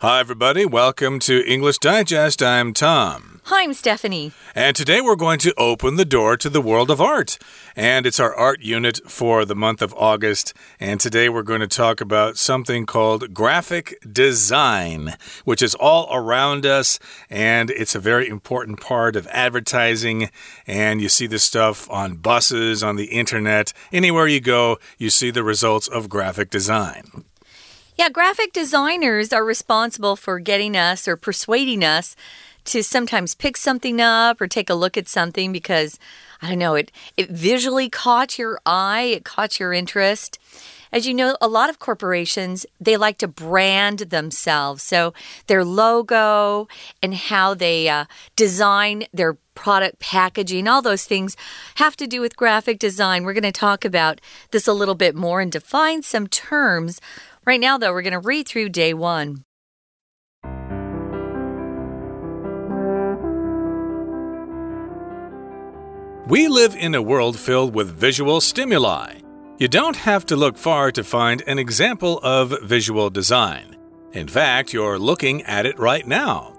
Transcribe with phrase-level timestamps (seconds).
[0.00, 0.64] Hi, everybody.
[0.64, 2.40] Welcome to English Digest.
[2.40, 3.40] I'm Tom.
[3.46, 4.30] Hi, I'm Stephanie.
[4.54, 7.36] And today we're going to open the door to the world of art.
[7.74, 10.54] And it's our art unit for the month of August.
[10.78, 16.64] And today we're going to talk about something called graphic design, which is all around
[16.64, 17.00] us.
[17.28, 20.30] And it's a very important part of advertising.
[20.64, 23.72] And you see this stuff on buses, on the internet.
[23.92, 27.24] Anywhere you go, you see the results of graphic design.
[27.98, 32.14] Yeah, graphic designers are responsible for getting us or persuading us
[32.66, 35.98] to sometimes pick something up or take a look at something because
[36.40, 40.38] I don't know, it it visually caught your eye, it caught your interest.
[40.92, 44.84] As you know, a lot of corporations, they like to brand themselves.
[44.84, 45.12] So
[45.48, 46.68] their logo
[47.02, 48.04] and how they uh,
[48.36, 51.36] design their product packaging, all those things
[51.74, 53.24] have to do with graphic design.
[53.24, 54.20] We're going to talk about
[54.52, 57.00] this a little bit more and define some terms
[57.48, 59.42] Right now, though, we're going to read through day one.
[66.26, 69.20] We live in a world filled with visual stimuli.
[69.56, 73.78] You don't have to look far to find an example of visual design.
[74.12, 76.54] In fact, you're looking at it right now.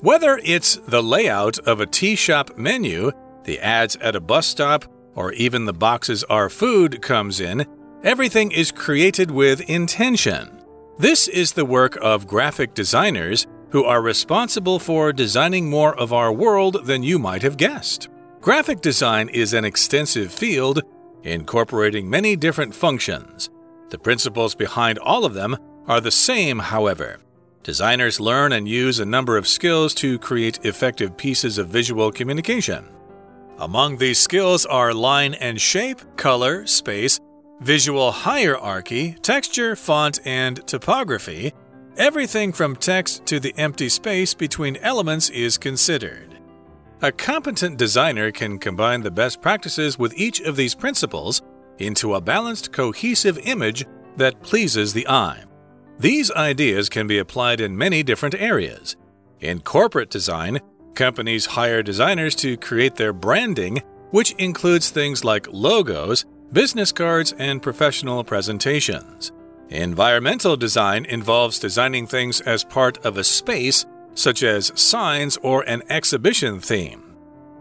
[0.00, 3.12] Whether it's the layout of a tea shop menu,
[3.44, 7.64] the ads at a bus stop, or even the boxes our food comes in,
[8.04, 10.60] Everything is created with intention.
[10.98, 16.32] This is the work of graphic designers who are responsible for designing more of our
[16.32, 18.08] world than you might have guessed.
[18.40, 20.82] Graphic design is an extensive field,
[21.22, 23.50] incorporating many different functions.
[23.90, 27.20] The principles behind all of them are the same, however.
[27.62, 32.88] Designers learn and use a number of skills to create effective pieces of visual communication.
[33.58, 37.20] Among these skills are line and shape, color, space,
[37.62, 41.52] visual hierarchy, texture, font, and typography,
[41.96, 46.38] everything from text to the empty space between elements is considered.
[47.02, 51.42] A competent designer can combine the best practices with each of these principles
[51.78, 53.84] into a balanced, cohesive image
[54.16, 55.44] that pleases the eye.
[55.98, 58.96] These ideas can be applied in many different areas.
[59.40, 60.60] In corporate design,
[60.94, 67.62] companies hire designers to create their branding, which includes things like logos, business cards, and
[67.62, 69.32] professional presentations.
[69.70, 75.82] Environmental design involves designing things as part of a space, such as signs or an
[75.88, 77.16] exhibition theme.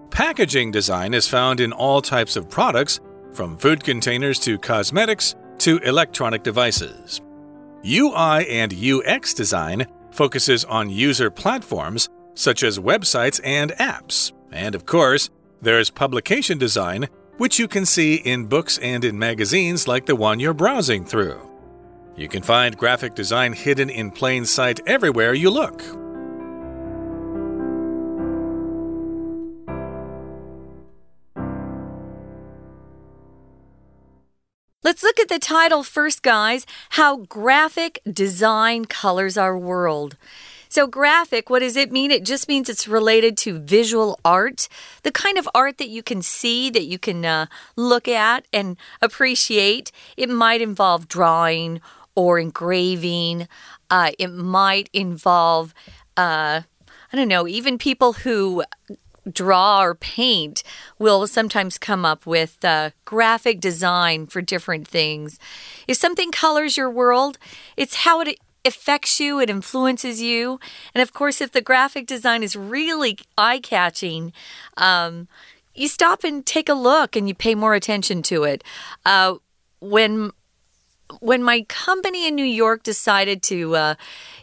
[0.09, 2.99] Packaging design is found in all types of products,
[3.31, 7.21] from food containers to cosmetics to electronic devices.
[7.85, 14.33] UI and UX design focuses on user platforms such as websites and apps.
[14.51, 15.29] And of course,
[15.61, 17.07] there's publication design,
[17.41, 21.41] which you can see in books and in magazines like the one you're browsing through.
[22.15, 25.81] You can find graphic design hidden in plain sight everywhere you look.
[34.83, 40.15] Let's look at the title first, guys How Graphic Design Colors Our World.
[40.71, 42.11] So, graphic, what does it mean?
[42.11, 44.69] It just means it's related to visual art,
[45.03, 48.77] the kind of art that you can see, that you can uh, look at and
[49.01, 49.91] appreciate.
[50.15, 51.81] It might involve drawing
[52.15, 53.49] or engraving,
[53.89, 55.73] uh, it might involve,
[56.15, 56.61] uh,
[57.11, 58.63] I don't know, even people who
[59.29, 60.63] draw or paint
[60.97, 65.37] will sometimes come up with uh, graphic design for different things.
[65.85, 67.37] If something colors your world,
[67.75, 70.59] it's how it affects you, it influences you.
[70.93, 74.33] And of course, if the graphic design is really eye catching,
[74.77, 75.27] um,
[75.73, 78.63] you stop and take a look and you pay more attention to it.
[79.05, 79.35] Uh,
[79.79, 80.31] when
[81.19, 83.95] when my company in New York decided to, uh,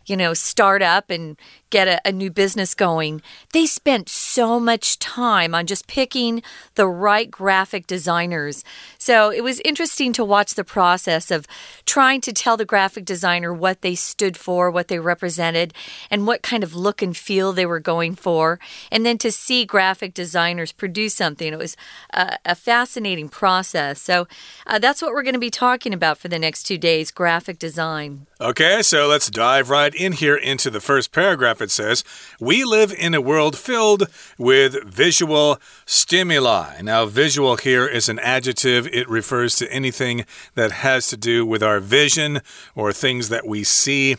[0.05, 1.39] you know, start up and
[1.71, 6.43] get a, a, new business going, they spent so much time on just picking
[6.75, 8.65] the right graphic designers.
[8.99, 11.47] So it was interesting to watch the process of
[11.85, 15.75] trying to tell the graphic designer what they stood for, what they represented,
[16.11, 18.59] and what kind of look and feel they were going for.
[18.91, 21.77] And then to see graphic designers produce something, it was
[22.13, 24.01] a, a fascinating process.
[24.01, 24.27] So
[24.67, 27.59] uh, that's what we're going to be talking about for the next two days graphic
[27.59, 28.28] design.
[28.41, 31.61] Okay, so let's dive right in here into the first paragraph.
[31.61, 32.05] It says,
[32.39, 34.07] We live in a world filled
[34.39, 36.81] with visual stimuli.
[36.83, 40.25] Now, visual here is an adjective, it refers to anything
[40.55, 42.41] that has to do with our vision
[42.77, 44.15] or things that we see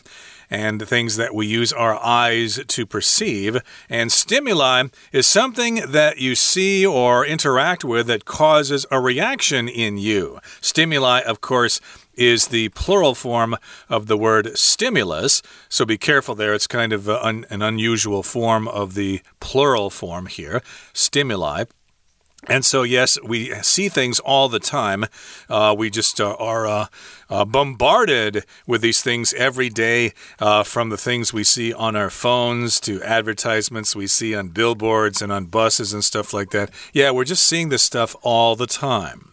[0.50, 3.56] and things that we use our eyes to perceive.
[3.88, 9.96] And stimuli is something that you see or interact with that causes a reaction in
[9.96, 10.40] you.
[10.60, 11.80] Stimuli, of course,
[12.14, 13.56] is the plural form
[13.88, 15.42] of the word stimulus.
[15.68, 16.54] So be careful there.
[16.54, 20.62] It's kind of an unusual form of the plural form here
[20.92, 21.64] stimuli.
[22.48, 25.04] And so, yes, we see things all the time.
[25.48, 26.86] Uh, we just uh, are uh,
[27.28, 32.08] uh bombarded with these things every day, uh, from the things we see on our
[32.08, 36.70] phones to advertisements we see on billboards and on buses and stuff like that.
[36.94, 39.29] Yeah, we're just seeing this stuff all the time.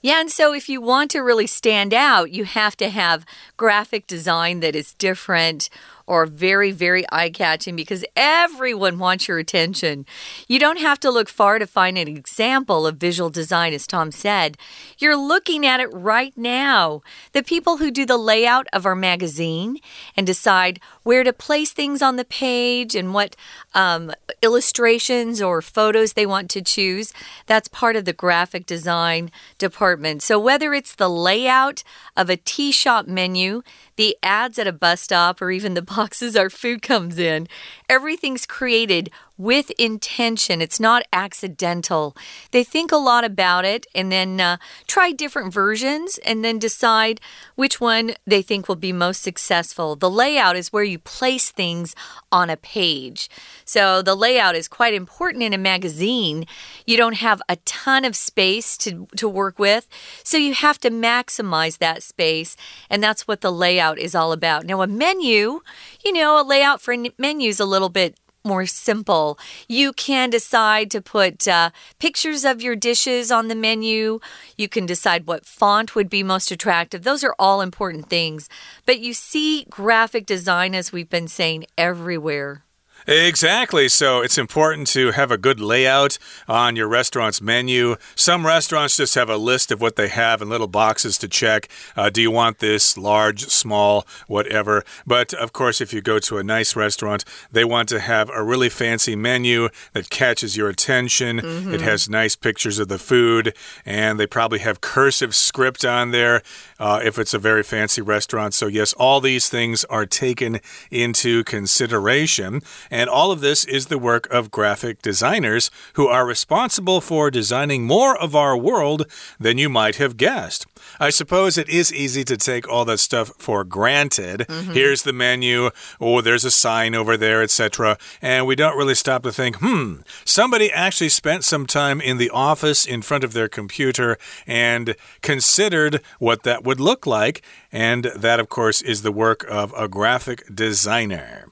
[0.00, 4.06] Yeah, and so if you want to really stand out, you have to have graphic
[4.06, 5.68] design that is different
[6.08, 10.06] or very, very eye catching because everyone wants your attention.
[10.48, 14.10] You don't have to look far to find an example of visual design, as Tom
[14.10, 14.56] said.
[14.98, 17.02] You're looking at it right now.
[17.32, 19.76] The people who do the layout of our magazine
[20.16, 23.36] and decide where to place things on the page and what
[23.74, 24.10] um,
[24.40, 27.12] illustrations or photos they want to choose,
[27.44, 30.22] that's part of the graphic design department.
[30.22, 31.84] So whether it's the layout
[32.16, 33.62] of a tea shop menu,
[33.98, 37.46] the ads at a bus stop, or even the boxes our food comes in.
[37.88, 40.60] Everything's created with intention.
[40.60, 42.16] It's not accidental.
[42.50, 44.56] They think a lot about it and then uh,
[44.88, 47.20] try different versions and then decide
[47.54, 49.94] which one they think will be most successful.
[49.94, 51.94] The layout is where you place things
[52.32, 53.30] on a page.
[53.64, 56.44] So the layout is quite important in a magazine.
[56.84, 59.88] You don't have a ton of space to, to work with,
[60.24, 62.56] so you have to maximize that space,
[62.90, 64.64] and that's what the layout is all about.
[64.64, 65.60] Now, a menu,
[66.04, 69.38] you know, a layout for menus a little bit more simple.
[69.68, 74.20] You can decide to put uh, pictures of your dishes on the menu.
[74.56, 77.02] You can decide what font would be most attractive.
[77.02, 78.48] Those are all important things.
[78.86, 82.64] But you see graphic design, as we've been saying, everywhere.
[83.08, 83.88] Exactly.
[83.88, 87.96] So it's important to have a good layout on your restaurant's menu.
[88.14, 91.70] Some restaurants just have a list of what they have in little boxes to check.
[91.96, 94.84] Uh, do you want this large, small, whatever?
[95.06, 98.44] But of course, if you go to a nice restaurant, they want to have a
[98.44, 101.38] really fancy menu that catches your attention.
[101.38, 101.74] Mm -hmm.
[101.74, 103.54] It has nice pictures of the food,
[103.86, 106.42] and they probably have cursive script on there
[106.78, 108.54] uh, if it's a very fancy restaurant.
[108.54, 110.60] So, yes, all these things are taken
[110.90, 112.60] into consideration.
[112.90, 117.84] And all of this is the work of graphic designers who are responsible for designing
[117.84, 119.04] more of our world
[119.38, 120.66] than you might have guessed.
[120.98, 124.46] I suppose it is easy to take all that stuff for granted.
[124.48, 124.72] Mm -hmm.
[124.72, 127.96] Here's the menu, oh, there's a sign over there, etc.
[128.22, 129.94] And we don't really stop to think, hmm,
[130.24, 134.16] somebody actually spent some time in the office in front of their computer
[134.46, 137.42] and considered what that would look like.
[137.72, 141.48] And that, of course, is the work of a graphic designer.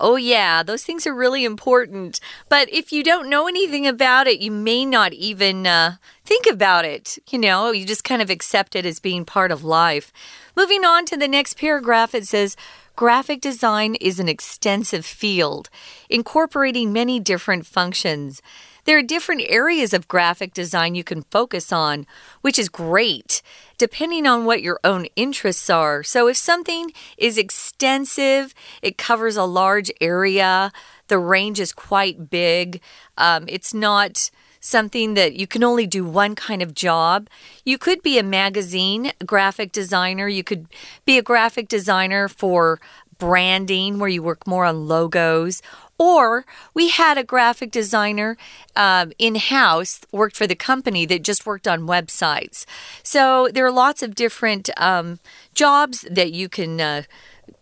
[0.00, 2.20] Oh, yeah, those things are really important.
[2.48, 6.84] But if you don't know anything about it, you may not even uh, think about
[6.84, 7.18] it.
[7.30, 10.12] You know, you just kind of accept it as being part of life.
[10.56, 12.56] Moving on to the next paragraph, it says,
[12.94, 15.70] Graphic design is an extensive field,
[16.10, 18.42] incorporating many different functions.
[18.86, 22.06] There are different areas of graphic design you can focus on,
[22.40, 23.42] which is great,
[23.78, 26.02] depending on what your own interests are.
[26.02, 30.72] So, if something is extensive, it covers a large area,
[31.06, 32.80] the range is quite big,
[33.16, 34.30] um, it's not
[34.60, 37.28] something that you can only do one kind of job.
[37.64, 40.66] You could be a magazine graphic designer, you could
[41.04, 42.80] be a graphic designer for
[43.18, 45.62] branding where you work more on logos
[45.98, 48.36] or we had a graphic designer
[48.76, 52.64] um, in house, worked for the company that just worked on websites.
[53.02, 55.18] So there are lots of different um,
[55.54, 56.80] jobs that you can.
[56.80, 57.02] Uh,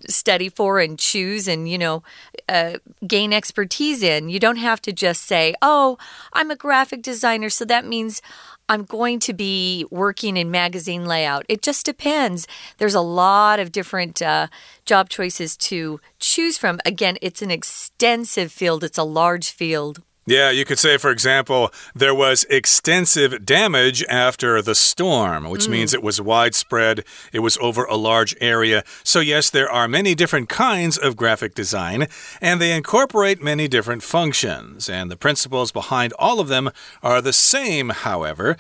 [0.09, 2.03] study for and choose and you know
[2.49, 2.75] uh,
[3.07, 5.97] gain expertise in you don't have to just say oh
[6.33, 8.21] i'm a graphic designer so that means
[8.69, 11.47] I'm going to be working in magazine layout.
[11.49, 12.49] It just depends.
[12.79, 14.49] There's a lot of different uh,
[14.85, 16.81] job choices to choose from.
[16.85, 20.03] Again, it's an extensive field, it's a large field.
[20.29, 25.71] Yeah, you could say, for example, there was extensive damage after the storm, which mm.
[25.71, 28.83] means it was widespread, it was over a large area.
[29.05, 32.09] So, yes, there are many different kinds of graphic design,
[32.41, 34.91] and they incorporate many different functions.
[34.91, 36.71] And the principles behind all of them
[37.05, 38.57] are the same, however.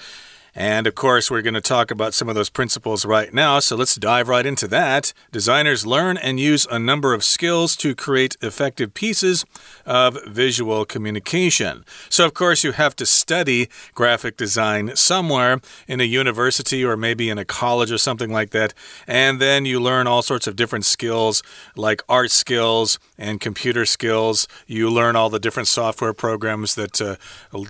[0.59, 3.77] And of course, we're going to talk about some of those principles right now, so
[3.77, 5.13] let's dive right into that.
[5.31, 9.45] Designers learn and use a number of skills to create effective pieces
[9.85, 11.85] of visual communication.
[12.09, 17.29] So, of course, you have to study graphic design somewhere in a university or maybe
[17.29, 18.73] in a college or something like that.
[19.07, 21.43] And then you learn all sorts of different skills
[21.77, 24.49] like art skills and computer skills.
[24.67, 27.17] You learn all the different software programs that uh,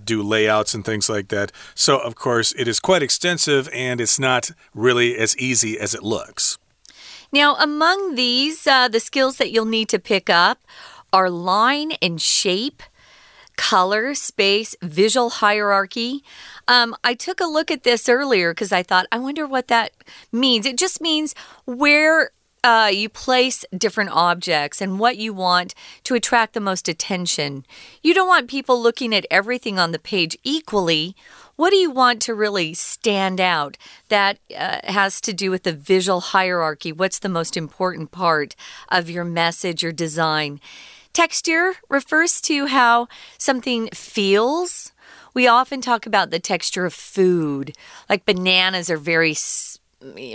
[0.05, 1.50] do layouts and things like that.
[1.75, 5.95] So, of course, it is is quite extensive and it's not really as easy as
[5.95, 6.59] it looks.
[7.33, 10.59] Now, among these, uh, the skills that you'll need to pick up
[11.12, 12.83] are line and shape,
[13.56, 16.23] color, space, visual hierarchy.
[16.68, 19.92] Um, I took a look at this earlier because I thought, I wonder what that
[20.30, 20.66] means.
[20.66, 22.30] It just means where
[22.62, 27.64] uh, you place different objects and what you want to attract the most attention.
[28.02, 31.14] You don't want people looking at everything on the page equally.
[31.56, 33.78] What do you want to really stand out?
[34.08, 36.92] That uh, has to do with the visual hierarchy.
[36.92, 38.54] What's the most important part
[38.90, 40.60] of your message or design?
[41.14, 43.08] Texture refers to how
[43.38, 44.92] something feels.
[45.32, 47.75] We often talk about the texture of food,
[48.08, 49.34] like bananas are very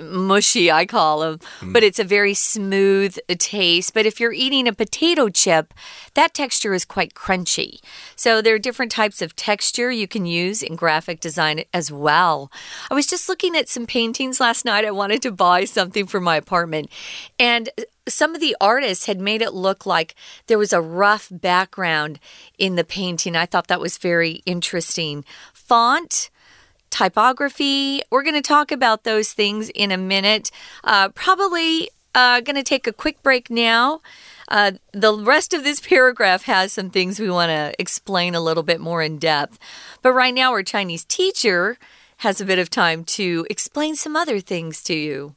[0.01, 1.73] mushy, I call them, mm.
[1.73, 3.93] but it's a very smooth taste.
[3.93, 5.73] But if you're eating a potato chip,
[6.13, 7.79] that texture is quite crunchy.
[8.15, 12.51] So there are different types of texture you can use in graphic design as well.
[12.89, 14.85] I was just looking at some paintings last night.
[14.85, 16.89] I wanted to buy something for my apartment,
[17.39, 17.69] and
[18.07, 20.15] some of the artists had made it look like
[20.47, 22.19] there was a rough background
[22.57, 23.35] in the painting.
[23.35, 25.23] I thought that was very interesting.
[25.53, 26.30] Font
[26.91, 28.01] typography.
[28.11, 30.51] We're going to talk about those things in a minute.
[30.83, 34.01] Uh, probably uh, going to take a quick break now.
[34.47, 38.63] Uh, the rest of this paragraph has some things we want to explain a little
[38.63, 39.57] bit more in depth.
[40.01, 41.77] But right now, our Chinese teacher
[42.17, 45.35] has a bit of time to explain some other things to you.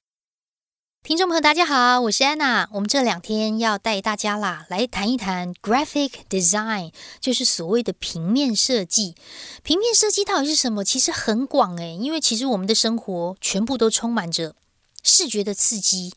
[1.05, 2.67] 听众朋友，大家好，我是安娜。
[2.73, 9.15] 我们这两天要带大家啦，来谈一谈 graphic design，就是所谓的平面设计。
[9.63, 10.83] 平面设计到底是什么？
[10.83, 14.55] 其实很广诶，因为其实我们的生活全部都充满着
[15.03, 16.15] 视觉的刺激。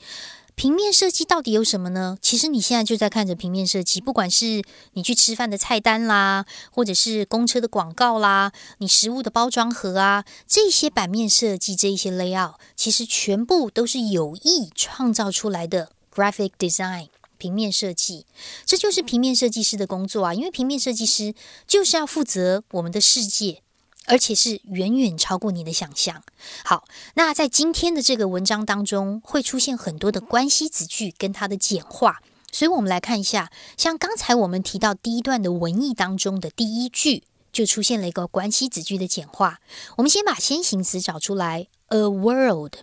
[0.58, 2.18] 平面设计到底有什么呢？
[2.20, 18.26] 其实你现在就在看着平面设计，不管是你去吃饭的菜单啦，或者是公车的广告啦，你食物的包装盒啊，这些版面设计，这一些 layout，其实全部都是有意创造出来的 graphic design 平面设计。
[18.66, 21.36] 这就是平面设计师的工作啊，因为平面设计师
[21.68, 23.62] 就是要负责我们的世界。
[24.08, 26.24] 而且是远远超过你的想象。
[26.66, 32.22] 好，那在今天的这个文章当中，会出现很多的关系子句跟它的简化。
[32.52, 39.60] 所以，我们来看一下，像刚才我们提到第一段的文意当中的第一句，就出现了一个关系子句的简化。
[39.98, 42.74] 我们先把先行词找出来，a world。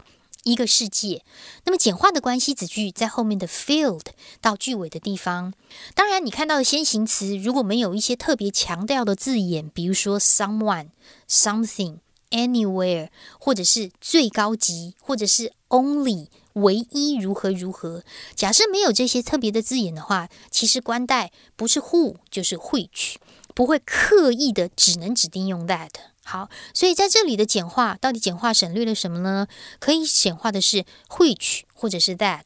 [0.44, 1.24] 一个世界，
[1.64, 4.02] 那么简化的关系子句在后面的 field
[4.40, 5.52] 到句尾的地方。
[5.94, 10.88] 当然，你看到的先行词如果没有一些特别强调的字眼，比如说 someone、
[11.28, 11.98] something、
[12.30, 13.08] anywhere，
[13.40, 18.04] 或者是最高级，或者是 only 唯一如何如何。
[18.34, 23.14] 假设没有这些特别的字眼的话，其实关代不是 who 就是 which，
[23.54, 25.90] 不会刻意的只能指定用 that。
[26.24, 29.46] 好，所以在这里的简化到底简化省略了什么呢？
[29.78, 32.44] 可以简化的是 which 或者是 that，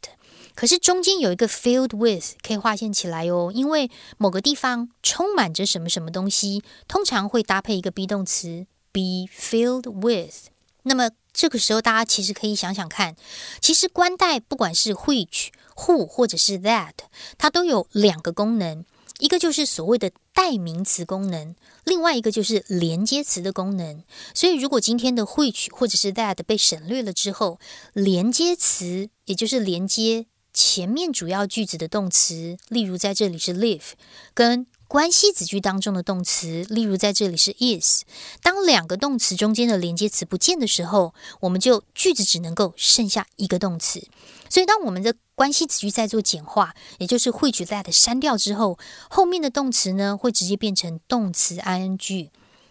[0.55, 10.49] 可是中间有一个 filled with 可以划线起来哦，因为某个地方充满着什么什么东西，通常会搭配一个 be 动词 be filled with。
[10.83, 13.15] 那么这个时候大家其实可以想想看，
[13.61, 16.95] 其实关代不管是 which、who 或者是 that，
[17.39, 18.85] 它都有两个功能。
[19.19, 24.05] 一个就是所谓的代名词功能，另外一个就是连接词的功能。
[24.33, 27.59] 所以，如果今天的 which 或者是 that 被省略了之后，
[27.93, 33.93] 连接词也就是连接前面主要句子的动词，例如在这里是 live，
[34.35, 38.05] 跟关系子句当中的动词，例如在这里是 is。
[38.41, 44.07] 当两个动词中间的连接词不见的时候，我们就句子只能够剩下一个动词。
[44.51, 48.79] 所以，当我们的关系词句在做简化，也就是汇取 that 删掉之后，
[49.09, 52.31] 后面的动词呢会直接变成动词 ing。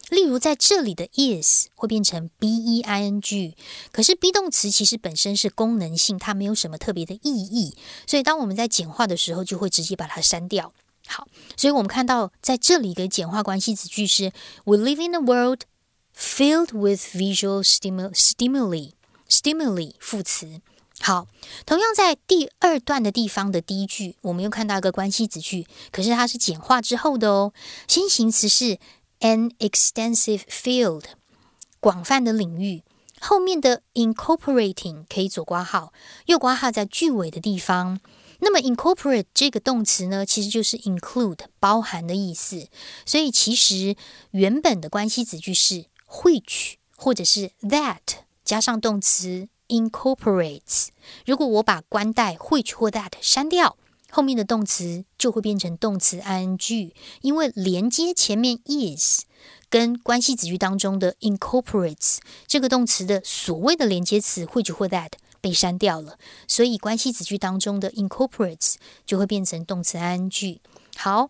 [0.10, 3.54] 例如在这里的 is 会变成 be ing。
[3.92, 7.76] 可是 be 动词其实本身是功能性，它没有什么特别的意义。
[8.06, 10.74] 所以，当我们在简化的时候，就会直接把它删掉。
[11.08, 14.32] 好，所以我们看到在这里的简化关系子句是
[14.64, 15.62] ：We live in a world
[16.18, 18.92] filled with visual stimuli。
[19.30, 20.62] stimuli 副词。
[21.00, 21.28] 好，
[21.66, 27.54] 同样在第二段的地方的第一句，我们又看到一个关系子句，可是它是简化之后的哦。
[27.88, 28.78] 先行词是
[29.22, 31.04] an extensive field，
[31.80, 32.84] 广泛的领域。
[33.20, 35.94] 后面的 incorporating 可以左挂号，
[36.26, 38.00] 右挂号在句尾的地方。
[38.40, 42.68] 那么 incorporate 这个动词呢，其实就是 include 包含的意思。
[43.06, 43.96] 所以其实
[44.32, 48.02] 原本的关系子句是 which 或者是 that
[48.44, 49.48] 加上动词。
[49.68, 50.88] incorporates。
[51.26, 53.78] 如果我把关带 which 或 that 删掉，
[54.10, 59.24] 后面的动词就会变成动词 ing，因为连接前面 is
[59.70, 70.60] 跟关系子句当中的 incorporates 这个动词的所谓的连接词 which 或 that 被删掉了，所以关系子句当中的 incorporates 就会变成动词 ing。
[70.96, 71.30] 好。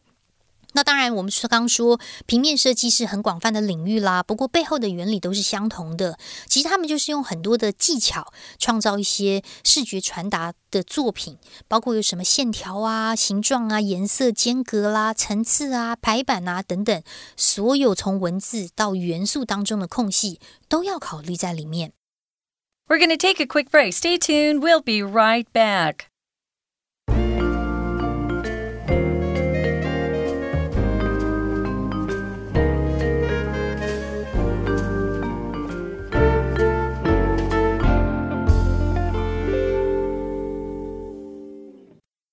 [0.74, 6.20] 那当然，我们说刚说平面设计是很广泛的领域啦，不过背后的原理都是相同的。
[6.48, 17.02] 其实他们就是用很多的技巧创造一些视觉传达的作品，包括有什么线条啊、形状啊、颜色、间隔啦、层次啊、排版啊等等，
[17.36, 21.94] 所有从文字到元素当中的空隙都要考虑在里面。
[22.88, 23.94] We're going to take a quick break.
[23.94, 24.62] Stay tuned.
[24.62, 26.06] We'll be right back.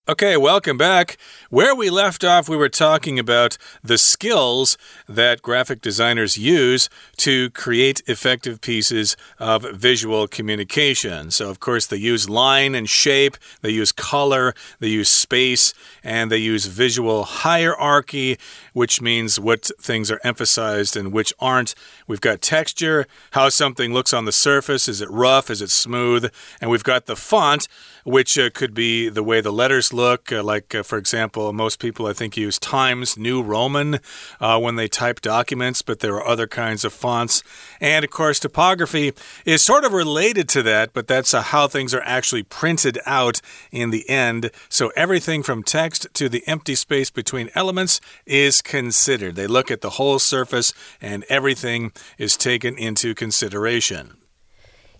[0.06, 1.16] Okay, welcome back.
[1.48, 4.76] Where we left off, we were talking about the skills
[5.08, 11.30] that graphic designers use to create effective pieces of visual communication.
[11.30, 16.30] So, of course, they use line and shape, they use color, they use space, and
[16.30, 18.38] they use visual hierarchy,
[18.74, 21.74] which means what things are emphasized and which aren't.
[22.06, 24.86] We've got texture, how something looks on the surface.
[24.86, 25.48] Is it rough?
[25.48, 26.30] Is it smooth?
[26.60, 27.68] And we've got the font
[28.04, 30.30] which uh, could be the way the letters look.
[30.30, 33.98] Uh, like, uh, for example, most people I think use Times New Roman
[34.40, 37.42] uh, when they type documents, but there are other kinds of fonts.
[37.80, 39.12] And of course, typography
[39.44, 43.40] is sort of related to that, but that's uh, how things are actually printed out
[43.72, 44.50] in the end.
[44.68, 49.36] So everything from text to the empty space between elements is considered.
[49.36, 54.16] They look at the whole surface and everything is taken into consideration.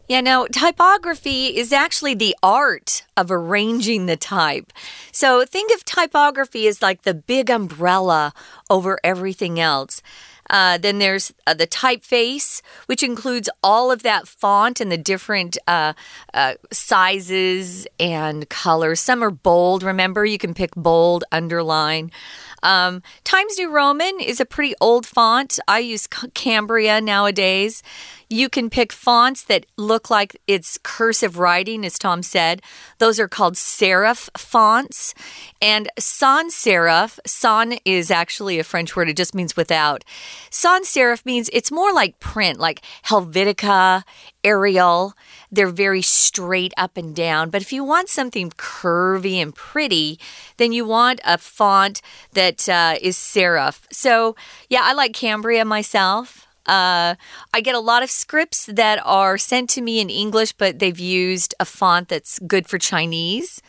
[0.07, 4.71] Yeah, now typography is actually the art of arranging the type.
[5.13, 8.35] So think of typography as like the big umbrella
[8.69, 10.03] over everything else.
[10.51, 15.57] Uh, then there's uh, the typeface, which includes all of that font and the different
[15.67, 15.95] uh,
[16.35, 19.01] uh, sizes and colors.
[19.01, 19.83] Some are bold.
[19.83, 22.11] Remember, you can pick bold, underline.
[22.63, 25.59] Um, Times New Roman is a pretty old font.
[25.69, 27.83] I use Cambria nowadays.
[28.29, 32.63] You can pick fonts that look like it's cursive writing, as Tom said.
[32.99, 35.15] Those are called serif fonts.
[35.61, 40.05] And sans serif, sans is actually a French word, it just means without.
[40.51, 44.05] Sans serif means it's more like print, like Helvetica,
[44.43, 45.15] Arial.
[45.51, 47.51] They're very straight up and down.
[47.51, 50.19] But if you want something curvy and pretty,
[50.57, 52.01] then you want a font
[52.33, 53.83] that uh, is serif.
[53.93, 54.37] So,
[54.69, 56.47] yeah, I like Cambria myself.
[56.67, 57.15] Uh,
[57.53, 60.99] I get a lot of scripts that are sent to me in English, but they've
[60.99, 63.61] used a font that's good for Chinese.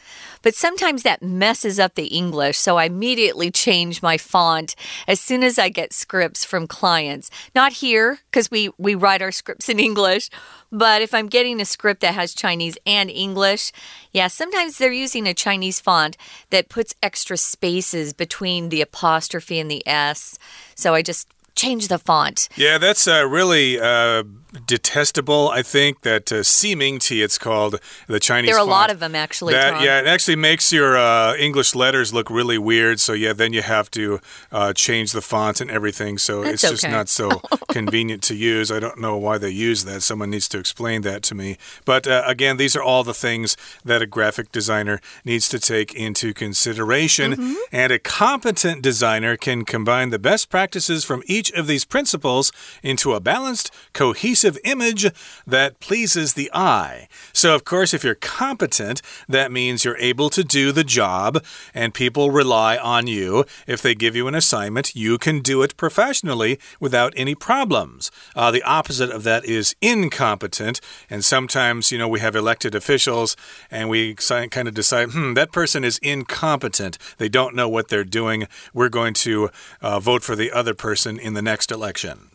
[0.41, 4.75] But sometimes that messes up the English, so I immediately change my font
[5.07, 7.29] as soon as I get scripts from clients.
[7.53, 10.29] Not here, because we, we write our scripts in English,
[10.71, 13.71] but if I'm getting a script that has Chinese and English,
[14.11, 16.15] yeah, sometimes they're using a Chinese font
[16.49, 20.37] that puts extra spaces between the apostrophe and the S.
[20.75, 22.49] So I just change the font.
[22.55, 24.23] Yeah, that's uh, really uh,
[24.65, 25.49] detestable.
[25.49, 28.49] I think that uh, Ximingti, it's called the Chinese.
[28.49, 28.69] There are font.
[28.69, 29.53] a lot of them actually.
[29.53, 32.99] That, yeah, it actually makes your uh, English letters look really weird.
[32.99, 34.19] So yeah, then you have to
[34.51, 36.17] uh, change the font and everything.
[36.17, 37.29] So That's it's just not so
[37.69, 38.71] convenient to use.
[38.71, 40.01] I don't know why they use that.
[40.01, 41.57] Someone needs to explain that to me.
[41.85, 45.93] But uh, again, these are all the things that a graphic designer needs to take
[45.93, 47.31] into consideration.
[47.31, 47.55] Mm -hmm.
[47.71, 53.13] And a competent designer can combine the best practices from each of these principles into
[53.13, 55.11] a balanced, cohesive image
[55.47, 57.07] that pleases the eye.
[57.33, 61.93] So, of course, if you're competent, that means you're able to do the job and
[61.93, 63.45] people rely on you.
[63.67, 68.11] If they give you an assignment, you can do it professionally without any problems.
[68.35, 70.79] Uh, the opposite of that is incompetent.
[71.09, 73.35] And sometimes, you know, we have elected officials
[73.71, 76.97] and we kind of decide, hmm, that person is incompetent.
[77.17, 78.47] They don't know what they're doing.
[78.73, 79.49] We're going to
[79.81, 82.29] uh, vote for the other person in the next election.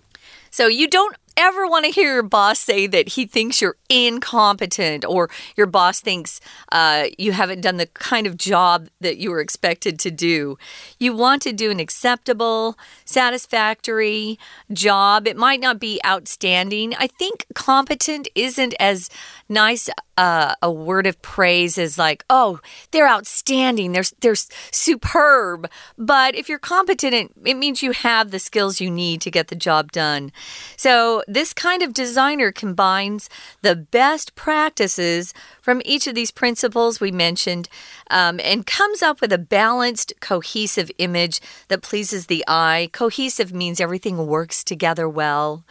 [0.50, 5.04] So you don't ever want to hear your boss say that he thinks you're incompetent
[5.04, 6.40] or your boss thinks
[6.72, 10.58] uh, you haven't done the kind of job that you were expected to do.
[10.98, 14.38] You want to do an acceptable, satisfactory
[14.72, 15.26] job.
[15.26, 16.94] It might not be outstanding.
[16.96, 19.10] I think competent isn't as
[19.48, 25.68] nice uh, a word of praise as like, oh, they're outstanding, they're, they're superb.
[25.96, 29.56] But if you're competent, it means you have the skills you need to get the
[29.56, 30.30] job done.
[30.76, 33.28] So this kind of designer combines
[33.62, 37.68] the best practices from each of these principles we mentioned
[38.10, 42.90] um, and comes up with a balanced, cohesive image that pleases the eye.
[42.92, 45.64] Cohesive means everything works together well.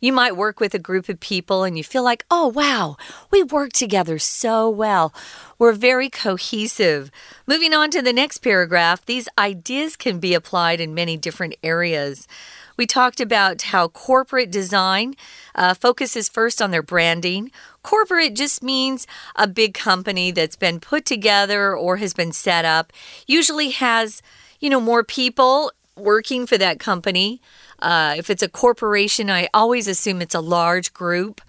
[0.00, 2.96] You might work with a group of people and you feel like, oh, wow,
[3.30, 5.14] we work together so well.
[5.58, 7.10] We're very cohesive.
[7.46, 12.28] Moving on to the next paragraph, these ideas can be applied in many different areas.
[12.76, 15.14] We talked about how corporate design
[15.54, 17.50] uh, focuses first on their branding.
[17.82, 22.92] Corporate just means a big company that's been put together or has been set up,
[23.26, 24.22] usually has,
[24.60, 27.40] you know, more people working for that company.
[27.78, 31.40] Uh, if it's a corporation, I always assume it's a large group.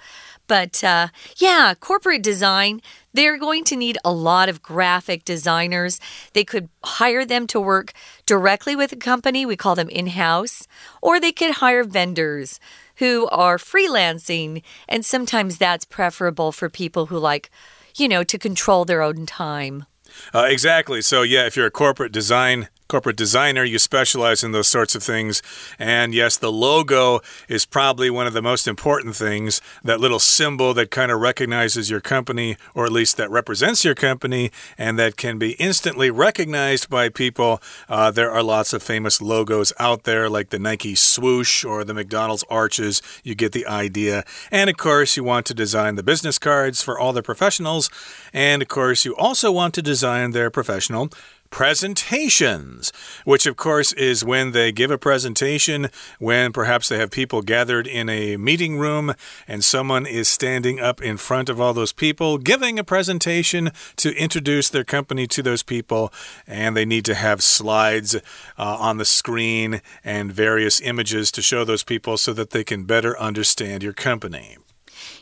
[0.47, 2.81] But uh, yeah, corporate design,
[3.17, 5.99] they're going to need a lot of graphic designers.
[6.33, 7.93] They could hire them to work
[8.27, 10.67] directly with a company, we call them in house,
[11.01, 12.59] or they could hire vendors
[12.97, 14.61] who are freelancing.
[14.87, 17.49] And sometimes that's preferable for people who like,
[17.95, 19.85] you know, to control their own time.
[20.33, 21.01] Uh, exactly.
[21.01, 25.03] So, yeah, if you're a corporate design corporate designer, you specialize in those sorts of
[25.03, 25.41] things.
[25.77, 29.61] And yes, the logo is probably one of the most important things.
[29.83, 33.95] That little symbol that kind of recognizes your company, or at least that represents your
[33.95, 37.61] company, and that can be instantly recognized by people.
[37.89, 41.93] Uh, there are lots of famous logos out there, like the Nike swoosh or the
[41.93, 43.01] McDonald's arches.
[43.23, 44.23] You get the idea.
[44.51, 47.89] And of course, you want to design the business cards for all the professionals.
[48.33, 51.09] And of course, you also want to design their professional
[51.49, 52.91] presentations,
[53.25, 57.87] which of course is when they give a presentation, when perhaps they have people gathered
[57.87, 59.13] in a meeting room
[59.47, 64.15] and someone is standing up in front of all those people giving a presentation to
[64.15, 66.11] introduce their company to those people,
[66.45, 68.19] and they need to have slides uh,
[68.57, 73.17] on the screen and various images to show those people so that they can better
[73.19, 74.57] understand your company.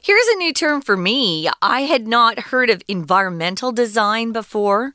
[0.01, 1.49] Here's a new term for me.
[1.61, 4.93] I had not heard of environmental design before.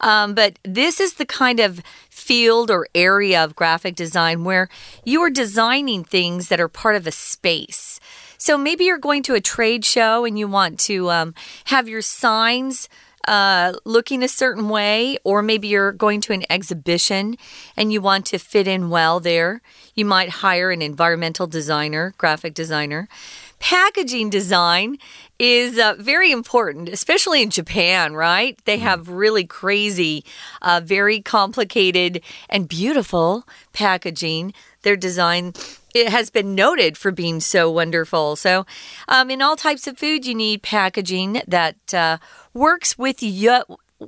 [0.00, 1.80] Um, but this is the kind of
[2.10, 4.68] field or area of graphic design where
[5.04, 8.00] you are designing things that are part of a space.
[8.38, 11.34] So maybe you're going to a trade show and you want to um,
[11.66, 12.88] have your signs.
[13.26, 17.36] Uh, looking a certain way, or maybe you're going to an exhibition
[17.76, 19.60] and you want to fit in well there.
[19.96, 23.08] You might hire an environmental designer, graphic designer.
[23.58, 24.98] Packaging design
[25.38, 28.58] is uh, very important, especially in Japan, right?
[28.64, 30.24] They have really crazy,
[30.62, 34.54] uh, very complicated, and beautiful packaging.
[34.82, 35.52] Their design
[35.94, 38.36] it has been noted for being so wonderful.
[38.36, 38.66] So,
[39.08, 42.18] um, in all types of food, you need packaging that uh,
[42.52, 43.62] works with you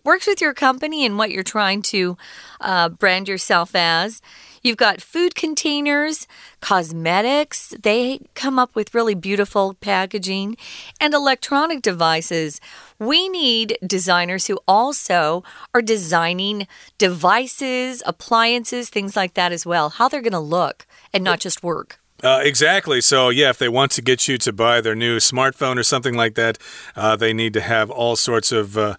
[0.04, 2.16] works with your company and what you're trying to
[2.60, 4.20] uh, brand yourself as.
[4.62, 6.26] You've got food containers,
[6.60, 10.56] cosmetics, they come up with really beautiful packaging,
[11.00, 12.60] and electronic devices.
[12.98, 15.44] We need designers who also
[15.74, 16.66] are designing
[16.98, 21.62] devices, appliances, things like that as well, how they're going to look and not just
[21.62, 22.00] work.
[22.22, 23.00] Uh, exactly.
[23.00, 26.14] So, yeah, if they want to get you to buy their new smartphone or something
[26.14, 26.58] like that,
[26.96, 28.96] uh, they need to have all sorts of uh,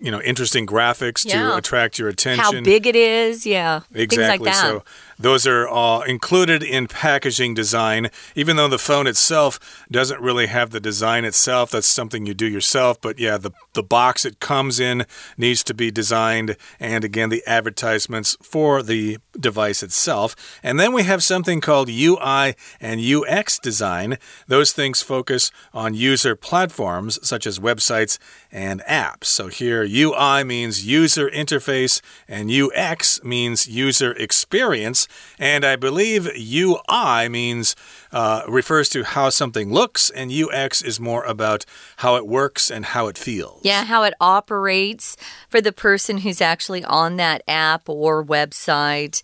[0.00, 1.50] you know interesting graphics yeah.
[1.50, 2.44] to attract your attention.
[2.44, 3.80] How big it is, yeah.
[3.94, 4.46] Exactly.
[4.46, 4.84] Like so
[5.18, 10.70] those are all included in packaging design, even though the phone itself doesn't really have
[10.70, 11.70] the design itself.
[11.70, 13.00] That's something you do yourself.
[13.00, 16.56] But yeah, the, the box it comes in needs to be designed.
[16.78, 20.36] And again, the advertisements for the device itself.
[20.62, 24.18] And then we have something called UI and UX design.
[24.46, 28.18] Those things focus on user platforms such as websites
[28.52, 29.24] and apps.
[29.24, 35.05] So here, UI means user interface and UX means user experience.
[35.38, 37.76] And I believe UI means
[38.12, 41.64] uh, refers to how something looks, and UX is more about
[41.98, 43.60] how it works and how it feels.
[43.62, 45.16] Yeah, how it operates
[45.48, 49.22] for the person who's actually on that app or website.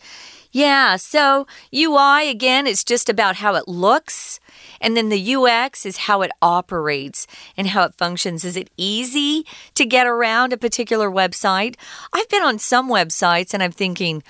[0.55, 4.39] Yeah, so UI again, it's just about how it looks.
[4.83, 8.45] And then the UX is how it operates and how it functions.
[8.45, 11.77] Is it easy to get around a particular website?
[12.13, 14.23] I've been on some websites and I'm thinking,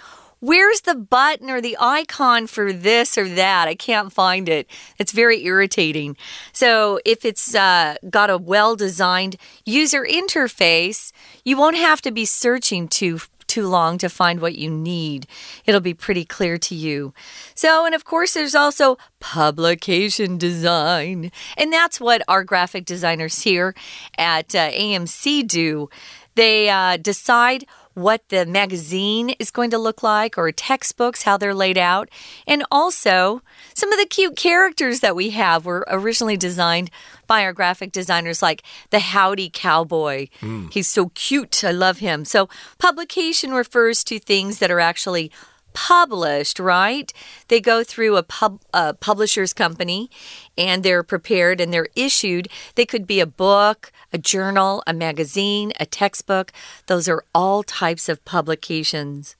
[0.42, 3.68] Where's the button or the icon for this or that?
[3.68, 4.68] I can't find it.
[4.98, 6.16] It's very irritating.
[6.52, 11.12] So, if it's uh, got a well designed user interface,
[11.44, 15.28] you won't have to be searching too too long to find what you need.
[15.64, 17.14] It'll be pretty clear to you.
[17.54, 21.30] So, and of course, there's also publication design.
[21.56, 23.74] And that's what our graphic designers here
[24.18, 25.88] at uh, AMC do.
[26.34, 31.54] They uh, decide what the magazine is going to look like or textbooks, how they're
[31.54, 32.08] laid out.
[32.46, 33.42] And also,
[33.74, 36.90] some of the cute characters that we have were originally designed
[37.26, 40.28] by our graphic designers, like the Howdy Cowboy.
[40.40, 40.72] Mm.
[40.72, 41.64] He's so cute.
[41.64, 42.24] I love him.
[42.24, 45.30] So, publication refers to things that are actually
[45.72, 47.12] published, right?
[47.48, 50.10] They go through a, pub, a publisher's company
[50.56, 52.48] and they're prepared and they're issued.
[52.74, 56.52] They could be a book, a journal, a magazine, a textbook.
[56.86, 59.36] Those are all types of publications.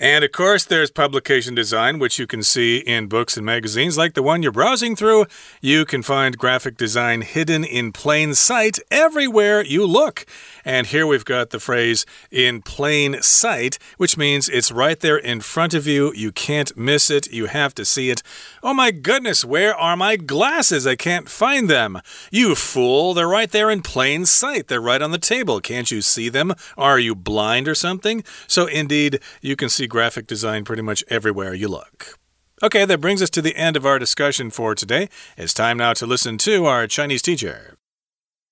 [0.00, 4.14] And of course, there's publication design, which you can see in books and magazines like
[4.14, 5.26] the one you're browsing through.
[5.60, 10.26] You can find graphic design hidden in plain sight everywhere you look.
[10.64, 15.40] And here we've got the phrase in plain sight, which means it's right there in
[15.40, 16.12] front of you.
[16.12, 17.32] You can't miss it.
[17.32, 18.22] You have to see it.
[18.64, 20.88] Oh my goodness, where are my glasses?
[20.88, 22.00] I can't find them.
[22.32, 24.66] You fool, they're right there in plain sight.
[24.66, 25.60] They're right on the table.
[25.60, 26.54] Can't you see them?
[26.76, 28.24] Are you blind or something?
[28.48, 32.17] So, indeed, you can see graphic design pretty much everywhere you look.
[32.61, 35.07] Okay, that brings us to the end of our discussion for today.
[35.37, 37.75] It's time now to listen to our Chinese teacher.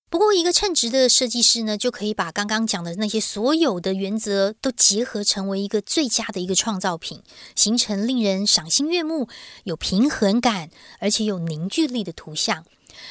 [0.09, 7.21] 不过，一个称职的设计师呢，就可以把刚刚讲的那些所有的原则都结合成为一个最佳的一个创造品，
[7.55, 9.27] 形成令人赏心悦目、
[9.65, 12.63] 有平衡感而且有凝聚力的图像。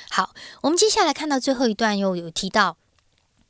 [0.09, 2.79] 好，我们接下来看到最后一段，又有提到。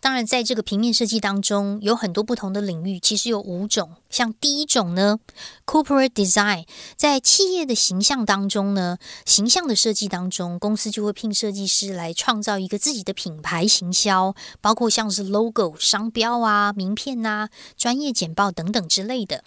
[0.02, 3.98] 当然，在这个平面设计当中，有很多不同的领域，其实有五种。
[4.10, 5.20] 像第一种呢
[5.64, 6.66] ，corporate design，
[6.98, 19.44] 在企业的形象当中呢，形象的设计当中，公司就会聘设计师来创造一个自己的品牌行销，包括像是 logo、商标啊、名片呐、专业简报等等之类的。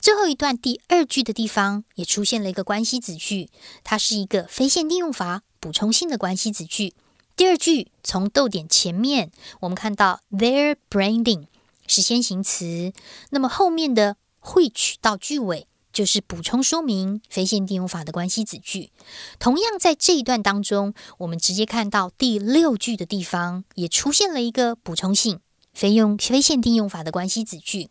[0.00, 3.50] 最后一段第二句的地方也出现了一个关系子句，
[3.84, 6.94] 它是一个非限定用法补充性的关系子句。
[7.38, 11.46] 第二句从逗点前面，我们看到 their branding
[11.86, 12.92] 是先行词，
[13.30, 18.90] 那么后面的 which 到句尾就是补充说明非限定用法的关系子句。
[19.38, 25.38] 同样在这一段当中，我们直接看到第六句的地方也出现了一个补充性
[25.72, 27.88] 非用非限定用法的关系子句。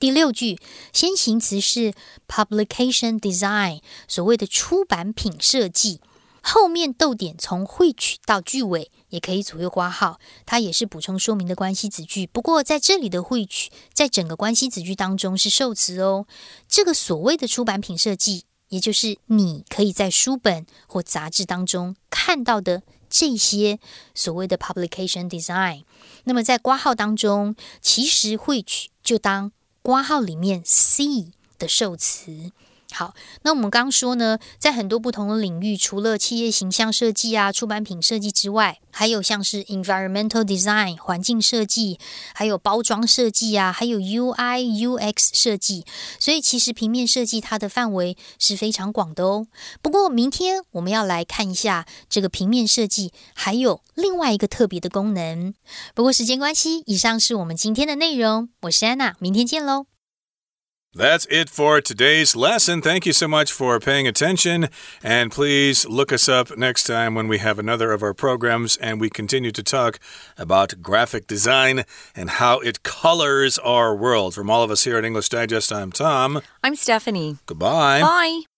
[0.00, 0.58] 第六句
[0.92, 1.94] 先行词是
[2.26, 6.00] publication design，所谓的出版品设计。
[6.50, 12.26] 后面逗点从会取到句尾也可以左右挂号，它也是补充说明的关系子句。
[12.26, 16.26] 不过在这里的会取在整个关系子句当中是受词哦。
[16.66, 23.78] 这个所谓的出版品设计，也就是你可以在书本或杂志当中看到的这些
[24.14, 25.84] 所谓的 publication design。
[26.24, 32.52] 那么在挂号当中，其实会取就当挂号里面 C 的受词。
[32.90, 42.00] 好，那我们刚说呢，在很多不同的领域，除了企业形象设计啊、出版品设计之外，还有像是 environmental design 环境设计，
[42.34, 45.84] 还有包装设计啊，还有 UI UX 设计。
[46.18, 49.46] 所以其实平面设计它的范围是非常广的哦。
[49.82, 55.54] 不过明天我们要来看一下这个平面设计还有另外一个特别的功能。
[55.94, 58.48] 不过时间关系，以上是我们今天的内容。
[58.62, 59.97] 我是安娜，明天见喽。
[60.98, 62.82] That's it for today's lesson.
[62.82, 64.68] Thank you so much for paying attention.
[65.00, 69.00] And please look us up next time when we have another of our programs and
[69.00, 70.00] we continue to talk
[70.36, 71.84] about graphic design
[72.16, 74.34] and how it colors our world.
[74.34, 76.42] From all of us here at English Digest, I'm Tom.
[76.64, 77.36] I'm Stephanie.
[77.46, 78.00] Goodbye.
[78.00, 78.57] Bye.